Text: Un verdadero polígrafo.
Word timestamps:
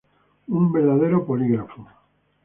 Un 0.57 0.63
verdadero 0.73 1.19
polígrafo. 1.27 1.79